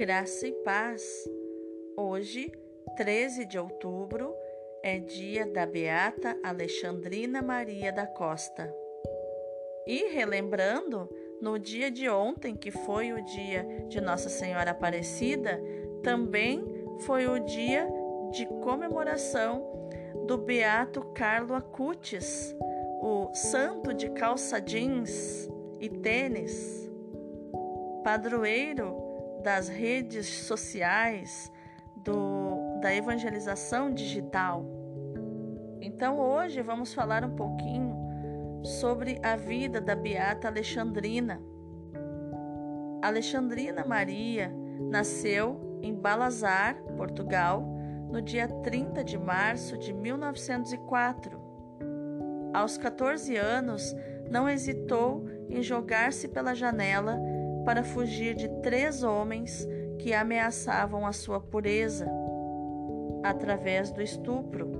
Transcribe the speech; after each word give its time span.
Graça 0.00 0.46
e 0.46 0.52
paz. 0.64 1.02
Hoje, 1.94 2.50
13 2.96 3.44
de 3.44 3.58
outubro, 3.58 4.34
é 4.82 4.98
dia 4.98 5.44
da 5.44 5.66
Beata 5.66 6.38
Alexandrina 6.42 7.42
Maria 7.42 7.92
da 7.92 8.06
Costa. 8.06 8.74
E 9.86 10.08
relembrando, 10.08 11.06
no 11.42 11.58
dia 11.58 11.90
de 11.90 12.08
ontem, 12.08 12.56
que 12.56 12.70
foi 12.70 13.12
o 13.12 13.22
dia 13.22 13.84
de 13.88 14.00
Nossa 14.00 14.30
Senhora 14.30 14.70
Aparecida, 14.70 15.60
também 16.02 16.64
foi 17.00 17.26
o 17.26 17.38
dia 17.38 17.86
de 18.30 18.46
comemoração 18.62 19.90
do 20.26 20.38
Beato 20.38 21.02
Carlo 21.12 21.54
Acutis, 21.54 22.56
o 23.02 23.34
santo 23.34 23.92
de 23.92 24.08
calça 24.08 24.62
jeans 24.62 25.46
e 25.78 25.90
tênis, 25.90 26.90
padroeiro 28.02 28.99
das 29.40 29.68
redes 29.68 30.26
sociais, 30.26 31.52
do, 31.96 32.78
da 32.80 32.94
evangelização 32.94 33.92
digital. 33.92 34.64
Então 35.80 36.18
hoje 36.18 36.62
vamos 36.62 36.94
falar 36.94 37.24
um 37.24 37.34
pouquinho 37.34 37.94
sobre 38.62 39.18
a 39.22 39.36
vida 39.36 39.80
da 39.80 39.94
Beata 39.94 40.48
Alexandrina. 40.48 41.40
Alexandrina 43.02 43.84
Maria 43.84 44.52
nasceu 44.90 45.78
em 45.82 45.94
Balazar, 45.94 46.76
Portugal, 46.96 47.62
no 48.10 48.20
dia 48.20 48.46
30 48.46 49.02
de 49.02 49.16
março 49.18 49.78
de 49.78 49.92
1904. 49.92 51.40
Aos 52.52 52.76
14 52.76 53.36
anos, 53.36 53.94
não 54.30 54.48
hesitou 54.48 55.24
em 55.48 55.62
jogar-se 55.62 56.28
pela 56.28 56.54
janela 56.54 57.18
para 57.70 57.84
fugir 57.84 58.34
de 58.34 58.48
três 58.62 59.04
homens 59.04 59.64
que 60.00 60.12
ameaçavam 60.12 61.06
a 61.06 61.12
sua 61.12 61.40
pureza 61.40 62.04
através 63.22 63.92
do 63.92 64.02
estupro. 64.02 64.72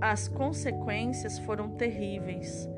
As 0.00 0.28
consequências 0.28 1.40
foram 1.40 1.70
terríveis, 1.70 2.68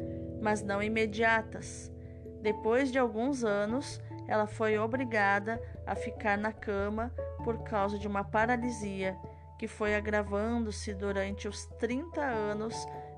mas 0.41 0.63
não 0.63 0.83
imediatas. 0.83 1.93
Depois 2.41 2.91
de 2.91 2.99
alguns 2.99 3.45
anos, 3.45 4.01
ela 4.27 4.47
foi 4.47 4.79
obrigada 4.79 5.61
a 5.87 5.95
ficar 5.95 6.39
na 6.39 6.51
cama 6.51 7.13
por 7.45 7.65
causa 7.65 7.99
de 7.99 8.09
uma 8.09 8.25
paralisia 8.25 9.15
que 9.59 9.69
foi 9.69 9.95
agravando-se 9.95 10.95
durante 10.95 11.47
os 11.47 11.67
30 11.79 12.19
anos 12.19 12.75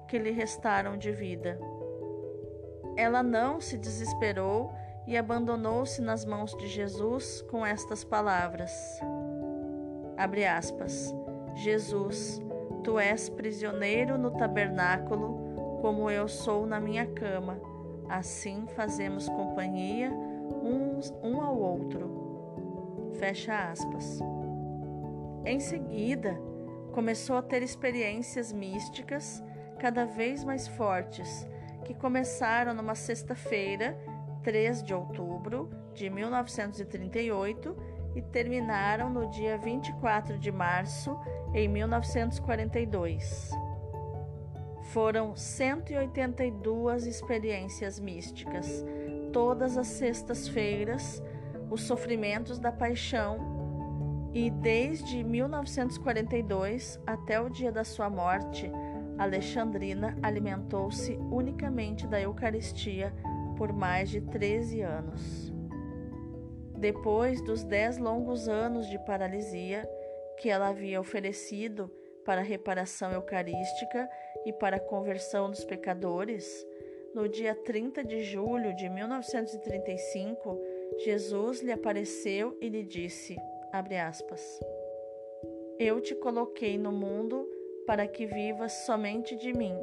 que 0.09 0.19
lhe 0.19 0.33
restaram 0.33 0.99
de 0.99 1.13
vida. 1.13 1.57
Ela 2.97 3.23
não 3.23 3.61
se 3.61 3.79
desesperou 3.79 4.75
e 5.07 5.17
abandonou-se 5.17 6.03
nas 6.03 6.25
mãos 6.25 6.55
de 6.57 6.67
Jesus 6.67 7.43
com 7.51 7.65
estas 7.65 8.03
palavras. 8.03 8.73
Abre 10.17 10.47
aspas. 10.47 11.15
Jesus, 11.55 12.43
tu 12.83 12.99
és 12.99 13.29
prisioneiro 13.29 14.19
no 14.19 14.31
tabernáculo, 14.33 15.79
como 15.81 16.11
eu 16.11 16.27
sou 16.27 16.67
na 16.67 16.81
minha 16.81 17.07
cama. 17.07 17.61
Assim 18.09 18.67
fazemos 18.75 19.29
companhia 19.29 20.11
uns 20.63 21.13
um 21.23 21.41
ao 21.41 21.57
outro. 21.57 23.11
Fecha 23.19 23.71
aspas. 23.71 24.21
Em 25.45 25.61
seguida, 25.61 26.37
começou 26.93 27.37
a 27.37 27.43
ter 27.43 27.63
experiências 27.63 28.53
místicas 28.53 29.43
cada 29.79 30.05
vez 30.05 30.43
mais 30.45 30.67
fortes, 30.67 31.47
que 31.85 31.95
começaram 31.95 32.75
numa 32.75 32.95
sexta-feira 32.95 33.97
3 34.47 34.81
de 34.85 34.95
outubro 34.95 35.69
de 35.93 36.09
1938 36.09 37.77
e 38.15 38.23
terminaram 38.23 39.11
no 39.11 39.29
dia 39.29 39.59
24 39.59 40.39
de 40.39 40.53
março 40.53 41.19
em 41.53 41.67
1942. 41.67 43.51
Foram 44.93 45.35
182 45.35 47.07
experiências 47.07 47.99
místicas, 47.99 48.85
todas 49.33 49.77
as 49.77 49.89
sextas-feiras, 49.89 51.21
os 51.69 51.81
sofrimentos 51.81 52.61
da 52.61 52.71
paixão, 52.71 54.31
e 54.33 54.49
desde 54.49 55.25
1942 55.25 57.01
até 57.05 57.41
o 57.41 57.51
dia 57.51 57.73
da 57.73 57.83
sua 57.83 58.09
morte, 58.09 58.71
Alexandrina 59.19 60.17
alimentou-se 60.23 61.17
unicamente 61.33 62.07
da 62.07 62.21
Eucaristia 62.21 63.13
por 63.57 63.73
mais 63.73 64.09
de 64.09 64.21
13 64.21 64.83
anos. 64.83 65.53
Depois 66.79 67.43
dos 67.43 67.65
dez 67.65 67.99
longos 67.99 68.49
anos 68.49 68.87
de 68.89 68.99
paralisia 68.99 69.89
que 70.39 70.51
ela 70.51 70.69
havia 70.69 71.01
oferecido 71.01 71.91
para 72.25 72.41
a 72.41 72.45
reparação 72.45 73.13
eucarística 73.13 74.09
e 74.45 74.53
para 74.53 74.77
a 74.77 74.81
conversão 74.81 75.51
dos 75.51 75.65
pecadores, 75.65 76.67
no 77.15 77.29
dia 77.29 77.55
30 77.55 78.05
de 78.05 78.23
julho 78.23 78.75
de 78.77 78.89
1935, 78.91 80.61
Jesus 80.99 81.63
lhe 81.63 81.73
apareceu 81.73 82.57
e 82.61 82.69
lhe 82.69 82.85
disse, 82.85 83.37
aspas, 83.73 84.61
Eu 85.79 86.01
te 86.01 86.15
coloquei 86.15 86.77
no 86.77 86.93
mundo 86.93 87.49
para 87.87 88.07
que 88.07 88.27
vivas 88.27 88.73
somente 88.85 89.35
de 89.37 89.53
mim 89.53 89.75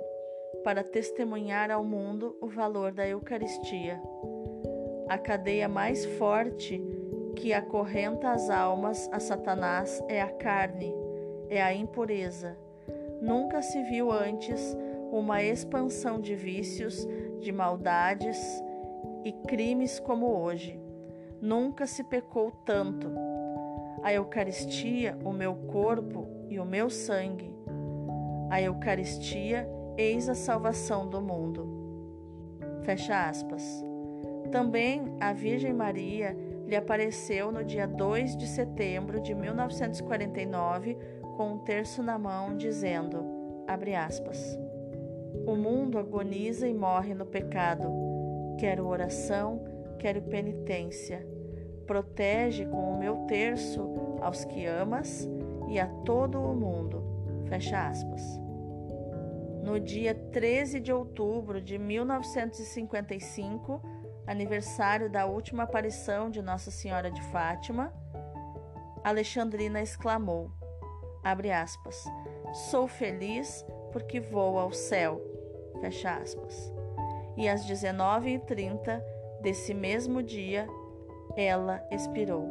para 0.63 0.83
testemunhar 0.83 1.69
ao 1.69 1.83
mundo 1.83 2.35
o 2.41 2.47
valor 2.47 2.91
da 2.91 3.07
Eucaristia. 3.07 4.01
A 5.09 5.17
cadeia 5.17 5.67
mais 5.67 6.05
forte 6.17 6.81
que 7.35 7.53
acorrenta 7.53 8.31
as 8.31 8.49
almas 8.49 9.09
a 9.11 9.19
Satanás 9.19 10.01
é 10.07 10.21
a 10.21 10.29
carne, 10.29 10.93
é 11.49 11.61
a 11.61 11.73
impureza. 11.73 12.57
Nunca 13.21 13.61
se 13.61 13.83
viu 13.83 14.11
antes 14.11 14.75
uma 15.11 15.43
expansão 15.43 16.19
de 16.19 16.35
vícios, 16.35 17.07
de 17.39 17.51
maldades 17.51 18.63
e 19.23 19.31
crimes 19.47 19.99
como 19.99 20.27
hoje. 20.27 20.79
Nunca 21.41 21.85
se 21.85 22.03
pecou 22.03 22.51
tanto. 22.65 23.11
A 24.01 24.13
Eucaristia, 24.13 25.17
o 25.23 25.31
meu 25.31 25.55
corpo 25.55 26.27
e 26.49 26.59
o 26.59 26.65
meu 26.65 26.89
sangue. 26.89 27.53
A 28.49 28.61
Eucaristia 28.61 29.67
Eis 29.95 30.27
a 30.27 30.33
salvação 30.33 31.07
do 31.07 31.21
mundo. 31.21 31.67
Fecha 32.81 33.29
aspas. 33.29 33.63
Também 34.51 35.15
a 35.19 35.33
Virgem 35.33 35.71
Maria 35.71 36.35
lhe 36.65 36.75
apareceu 36.75 37.51
no 37.51 37.63
dia 37.63 37.85
2 37.85 38.35
de 38.35 38.47
setembro 38.47 39.21
de 39.21 39.35
1949 39.35 40.97
com 41.37 41.53
um 41.53 41.57
terço 41.59 42.01
na 42.01 42.17
mão, 42.17 42.57
dizendo: 42.57 43.23
abre 43.67 43.93
aspas. 43.93 44.59
O 45.45 45.55
mundo 45.55 45.99
agoniza 45.99 46.67
e 46.67 46.73
morre 46.73 47.13
no 47.13 47.27
pecado. 47.27 47.87
Quero 48.57 48.87
oração, 48.87 49.63
quero 49.99 50.23
penitência. 50.23 51.23
Protege 51.85 52.65
com 52.65 52.93
o 52.93 52.97
meu 52.97 53.17
terço 53.27 54.17
aos 54.21 54.43
que 54.43 54.65
amas 54.65 55.29
e 55.69 55.79
a 55.79 55.85
todo 55.85 56.41
o 56.41 56.55
mundo. 56.55 57.03
Fecha 57.47 57.87
aspas 57.87 58.42
no 59.63 59.79
dia 59.79 60.13
13 60.13 60.81
de 60.81 60.91
outubro 60.91 61.61
de 61.61 61.77
1955, 61.77 63.81
aniversário 64.27 65.09
da 65.09 65.25
última 65.25 65.63
aparição 65.63 66.29
de 66.29 66.41
Nossa 66.41 66.69
Senhora 66.69 67.09
de 67.09 67.21
Fátima, 67.31 67.93
Alexandrina 69.01 69.81
exclamou: 69.81 70.51
aspas, 71.23 72.03
Sou 72.69 72.89
feliz 72.89 73.65
porque 73.93 74.19
vou 74.19 74.59
ao 74.59 74.73
céu. 74.73 75.21
Fecha 75.79 76.17
aspas. 76.17 76.73
E 77.37 77.47
às 77.47 77.65
19h30 77.65 79.01
desse 79.41 79.73
mesmo 79.73 80.21
dia, 80.21 80.67
ela 81.37 81.81
expirou. 81.89 82.49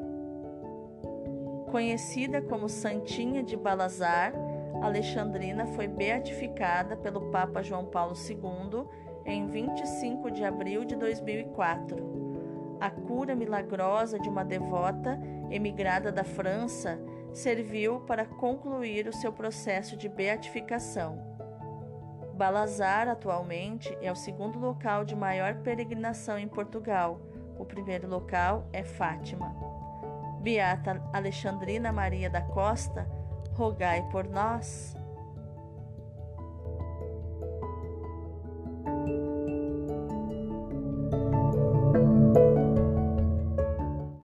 Conhecida 1.70 2.40
como 2.40 2.68
Santinha 2.68 3.42
de 3.42 3.56
Balazar, 3.56 4.32
Alexandrina 4.82 5.64
foi 5.64 5.86
beatificada 5.86 6.96
pelo 6.96 7.30
Papa 7.30 7.62
João 7.62 7.84
Paulo 7.84 8.14
II 8.14 8.84
em 9.24 9.46
25 9.46 10.30
de 10.30 10.44
abril 10.44 10.84
de 10.84 10.96
2004. 10.96 12.78
A 12.80 12.90
cura 12.90 13.36
milagrosa 13.36 14.18
de 14.18 14.28
uma 14.28 14.44
devota 14.44 15.20
emigrada 15.50 16.10
da 16.10 16.24
França 16.24 17.00
serviu 17.32 18.00
para 18.00 18.26
concluir 18.26 19.06
o 19.06 19.12
seu 19.12 19.32
processo 19.32 19.96
de 19.96 20.08
beatificação. 20.08 21.16
Balazar, 22.34 23.08
atualmente, 23.08 23.96
é 24.02 24.10
o 24.10 24.16
segundo 24.16 24.58
local 24.58 25.04
de 25.04 25.14
maior 25.14 25.54
peregrinação 25.62 26.36
em 26.36 26.48
Portugal. 26.48 27.20
O 27.56 27.64
primeiro 27.64 28.08
local 28.08 28.66
é 28.72 28.82
Fátima. 28.82 29.54
Beata 30.40 31.00
Alexandrina 31.12 31.92
Maria 31.92 32.28
da 32.28 32.40
Costa 32.40 33.21
rogai 33.54 34.02
por 34.10 34.28
nós. 34.28 34.96